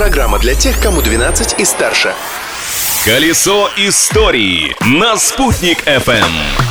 Программа 0.00 0.38
для 0.38 0.54
тех, 0.54 0.80
кому 0.80 1.02
12 1.02 1.60
и 1.60 1.64
старше. 1.66 2.14
Колесо 3.04 3.68
истории 3.76 4.74
на 4.80 5.18
«Спутник 5.18 5.86
FM. 5.86 6.69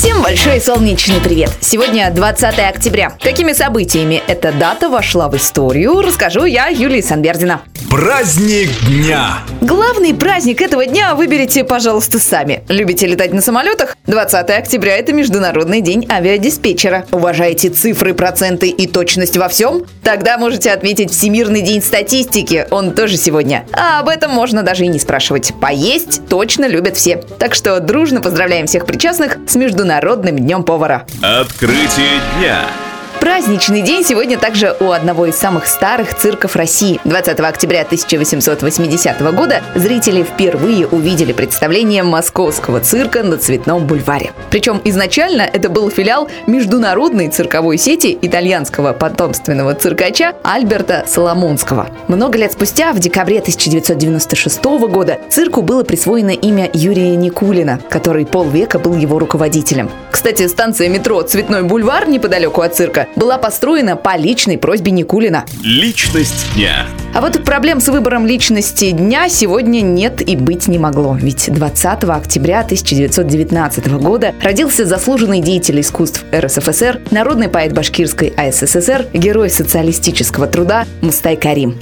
Всем 0.00 0.22
большой 0.22 0.62
солнечный 0.62 1.20
привет! 1.20 1.50
Сегодня 1.60 2.10
20 2.10 2.58
октября. 2.58 3.12
Какими 3.20 3.52
событиями 3.52 4.22
эта 4.26 4.50
дата 4.50 4.88
вошла 4.88 5.28
в 5.28 5.36
историю, 5.36 6.00
расскажу 6.00 6.46
я, 6.46 6.68
Юлия 6.68 7.02
Санбердина. 7.02 7.60
Праздник 7.90 8.70
дня! 8.86 9.40
Главный 9.60 10.14
праздник 10.14 10.62
этого 10.62 10.86
дня 10.86 11.14
выберите, 11.14 11.64
пожалуйста, 11.64 12.18
сами. 12.18 12.62
Любите 12.68 13.06
летать 13.06 13.34
на 13.34 13.42
самолетах? 13.42 13.94
20 14.06 14.48
октября– 14.48 14.96
это 14.98 15.12
Международный 15.12 15.82
день 15.82 16.06
авиадиспетчера. 16.10 17.04
Уважаете 17.10 17.68
цифры, 17.68 18.14
проценты 18.14 18.68
и 18.68 18.86
точность 18.86 19.36
во 19.36 19.48
всем? 19.48 19.84
Тогда 20.02 20.38
можете 20.38 20.70
отметить 20.70 21.10
Всемирный 21.10 21.60
день 21.60 21.82
статистики. 21.82 22.66
Он 22.70 22.92
тоже 22.92 23.18
сегодня. 23.18 23.66
А 23.72 24.00
об 24.00 24.08
этом 24.08 24.30
можно 24.30 24.62
даже 24.62 24.84
и 24.84 24.88
не 24.88 24.98
спрашивать. 24.98 25.52
Поесть 25.60 26.22
точно 26.28 26.66
любят 26.66 26.96
все. 26.96 27.22
Так 27.38 27.54
что 27.54 27.80
дружно 27.80 28.22
поздравляем 28.22 28.66
всех 28.66 28.86
причастных 28.86 29.36
с 29.46 29.56
Международным 29.56 29.89
днем 30.36 30.62
повара. 30.62 31.06
Открытие 31.22 32.20
дня! 32.38 32.79
Праздничный 33.20 33.82
день 33.82 34.02
сегодня 34.02 34.38
также 34.38 34.74
у 34.80 34.92
одного 34.92 35.26
из 35.26 35.36
самых 35.36 35.66
старых 35.66 36.16
цирков 36.16 36.56
России. 36.56 36.98
20 37.04 37.38
октября 37.40 37.82
1880 37.82 39.20
года 39.34 39.60
зрители 39.74 40.22
впервые 40.22 40.86
увидели 40.86 41.34
представление 41.34 42.02
московского 42.02 42.80
цирка 42.80 43.22
на 43.22 43.36
Цветном 43.36 43.86
бульваре. 43.86 44.32
Причем 44.50 44.80
изначально 44.84 45.42
это 45.42 45.68
был 45.68 45.90
филиал 45.90 46.30
международной 46.46 47.28
цирковой 47.28 47.76
сети 47.76 48.18
итальянского 48.22 48.94
потомственного 48.94 49.74
циркача 49.74 50.32
Альберта 50.42 51.04
Соломонского. 51.06 51.88
Много 52.08 52.38
лет 52.38 52.52
спустя, 52.52 52.94
в 52.94 53.00
декабре 53.00 53.40
1996 53.40 54.64
года, 54.88 55.18
цирку 55.28 55.60
было 55.60 55.84
присвоено 55.84 56.30
имя 56.30 56.70
Юрия 56.72 57.14
Никулина, 57.16 57.80
который 57.90 58.24
полвека 58.24 58.78
был 58.78 58.96
его 58.96 59.18
руководителем. 59.18 59.90
Кстати, 60.10 60.46
станция 60.48 60.88
метро 60.88 61.20
«Цветной 61.20 61.64
бульвар» 61.64 62.08
неподалеку 62.08 62.62
от 62.62 62.74
цирка 62.74 63.08
была 63.16 63.38
построена 63.38 63.96
по 63.96 64.16
личной 64.16 64.58
просьбе 64.58 64.92
Никулина. 64.92 65.44
Личность 65.62 66.46
дня. 66.54 66.86
А 67.14 67.20
вот 67.20 67.42
проблем 67.44 67.80
с 67.80 67.88
выбором 67.88 68.26
личности 68.26 68.90
дня 68.90 69.28
сегодня 69.28 69.80
нет 69.80 70.26
и 70.26 70.36
быть 70.36 70.68
не 70.68 70.78
могло. 70.78 71.16
Ведь 71.20 71.52
20 71.52 72.04
октября 72.04 72.60
1919 72.60 73.88
года 74.00 74.34
родился 74.42 74.84
заслуженный 74.84 75.40
деятель 75.40 75.80
искусств 75.80 76.24
РСФСР, 76.32 77.00
народный 77.10 77.48
поэт 77.48 77.72
Башкирской 77.72 78.32
АССР, 78.36 79.06
герой 79.12 79.50
социалистического 79.50 80.46
труда 80.46 80.86
Мустай 81.02 81.36
Карим. 81.36 81.74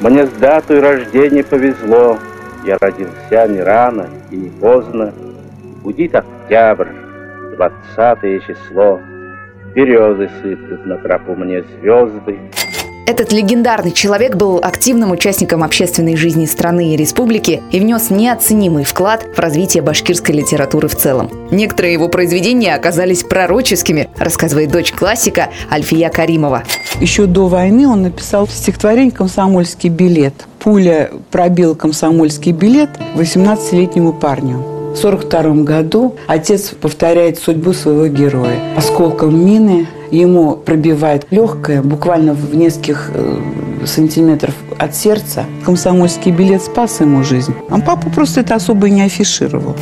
Мне 0.00 0.26
с 0.26 0.30
датой 0.30 0.80
рождения 0.80 1.42
повезло. 1.42 2.18
Я 2.64 2.76
родился 2.80 3.46
не 3.48 3.60
рано 3.60 4.08
и 4.30 4.36
не 4.36 4.50
поздно. 4.50 5.12
Будет 5.82 6.14
октябрь, 6.14 6.88
двадцатое 7.56 8.40
число. 8.40 9.00
Березы 9.78 10.28
сыплют 10.42 10.86
на 10.86 10.96
тропу 10.96 11.36
мне 11.36 11.62
звезды. 11.62 12.36
Этот 13.06 13.32
легендарный 13.32 13.92
человек 13.92 14.34
был 14.34 14.58
активным 14.60 15.12
участником 15.12 15.62
общественной 15.62 16.16
жизни 16.16 16.46
страны 16.46 16.94
и 16.94 16.96
республики 16.96 17.62
и 17.70 17.78
внес 17.78 18.10
неоценимый 18.10 18.82
вклад 18.82 19.24
в 19.36 19.38
развитие 19.38 19.84
башкирской 19.84 20.34
литературы 20.34 20.88
в 20.88 20.96
целом. 20.96 21.30
Некоторые 21.52 21.92
его 21.92 22.08
произведения 22.08 22.74
оказались 22.74 23.22
пророческими, 23.22 24.08
рассказывает 24.18 24.72
дочь 24.72 24.90
классика 24.90 25.50
Альфия 25.70 26.08
Каримова. 26.08 26.64
Еще 27.00 27.26
до 27.26 27.46
войны 27.46 27.86
он 27.86 28.02
написал 28.02 28.48
стихотворение 28.48 29.12
«Комсомольский 29.12 29.90
билет». 29.90 30.34
Пуля 30.58 31.12
пробила 31.30 31.74
комсомольский 31.74 32.50
билет 32.50 32.90
18-летнему 33.14 34.12
парню. 34.12 34.77
В 34.94 35.00
1942 35.00 35.64
году 35.64 36.16
отец 36.26 36.70
повторяет 36.70 37.38
судьбу 37.38 37.72
своего 37.72 38.08
героя. 38.08 38.58
Осколком 38.76 39.38
мины 39.46 39.86
ему 40.10 40.56
пробивает 40.56 41.26
легкое, 41.30 41.82
буквально 41.82 42.34
в 42.34 42.56
нескольких 42.56 43.10
э, 43.14 43.38
сантиметров 43.86 44.54
от 44.78 44.96
сердца. 44.96 45.44
Комсомольский 45.64 46.32
билет 46.32 46.62
спас 46.62 47.00
ему 47.00 47.22
жизнь. 47.22 47.54
А 47.70 47.80
папа 47.80 48.10
просто 48.10 48.40
это 48.40 48.56
особо 48.56 48.88
и 48.88 48.90
не 48.90 49.02
афишировал. 49.02 49.76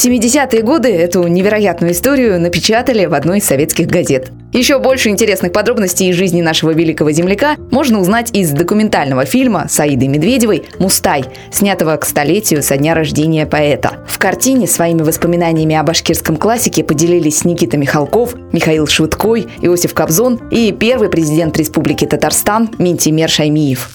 В 0.00 0.02
70-е 0.02 0.62
годы 0.62 0.88
эту 0.88 1.26
невероятную 1.26 1.92
историю 1.92 2.40
напечатали 2.40 3.04
в 3.04 3.12
одной 3.12 3.36
из 3.36 3.44
советских 3.44 3.86
газет. 3.86 4.32
Еще 4.54 4.78
больше 4.78 5.10
интересных 5.10 5.52
подробностей 5.52 6.08
из 6.08 6.16
жизни 6.16 6.40
нашего 6.40 6.70
великого 6.70 7.10
земляка 7.10 7.56
можно 7.70 8.00
узнать 8.00 8.30
из 8.34 8.50
документального 8.52 9.26
фильма 9.26 9.66
Саиды 9.68 10.08
Медведевой 10.08 10.62
«Мустай», 10.78 11.26
снятого 11.52 11.98
к 11.98 12.06
столетию 12.06 12.62
со 12.62 12.78
дня 12.78 12.94
рождения 12.94 13.44
поэта. 13.44 13.98
В 14.08 14.18
картине 14.18 14.66
своими 14.66 15.02
воспоминаниями 15.02 15.76
о 15.76 15.82
башкирском 15.82 16.38
классике 16.38 16.82
поделились 16.82 17.44
Никита 17.44 17.76
Михалков, 17.76 18.34
Михаил 18.52 18.86
Швыдкой, 18.86 19.48
Иосиф 19.60 19.92
Кобзон 19.92 20.40
и 20.50 20.72
первый 20.72 21.10
президент 21.10 21.58
Республики 21.58 22.06
Татарстан 22.06 22.70
Минтимер 22.78 23.28
Шаймиев. 23.28 23.90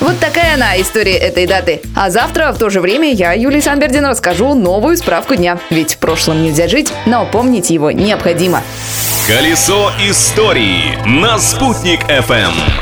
Вот 0.00 0.18
такая 0.18 0.54
она, 0.54 0.80
история 0.80 1.16
этой 1.16 1.46
даты. 1.46 1.82
А 1.94 2.08
завтра 2.08 2.52
в 2.52 2.58
то 2.58 2.70
же 2.70 2.80
время 2.80 3.12
я, 3.12 3.32
Юлия 3.34 3.60
Санбердина, 3.60 4.08
расскажу 4.08 4.54
новую 4.54 4.96
справку 4.96 5.34
дня. 5.34 5.58
Ведь 5.68 5.94
в 5.94 5.98
прошлом 5.98 6.42
нельзя 6.42 6.68
жить, 6.68 6.92
но 7.04 7.26
помнить 7.26 7.68
его 7.68 7.90
необходимо. 7.90 8.62
Колесо 9.26 9.92
истории 10.08 10.98
на 11.06 11.38
«Спутник 11.38 12.00
FM. 12.04 12.79